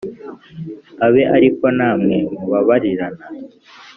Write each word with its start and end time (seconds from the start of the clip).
abe 1.05 1.21
ari 1.35 1.49
ko 1.57 1.65
namwe 1.77 2.15
mubabarirana 2.33 3.23